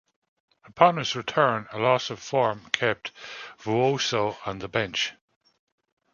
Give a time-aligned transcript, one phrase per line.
[0.65, 3.11] Upon his return, a loss of form kept
[3.59, 5.13] Vuoso on the bench.